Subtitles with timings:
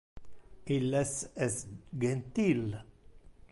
[0.75, 1.11] Illes
[1.47, 1.59] es
[2.07, 2.65] gentil.